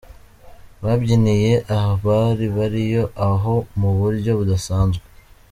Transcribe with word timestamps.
Babyiniye 0.83 1.51
abari 1.81 2.45
bario 2.57 3.03
aho 3.29 3.53
mu 3.79 3.91
buryo 3.99 4.31
budasanzwe. 4.39 5.05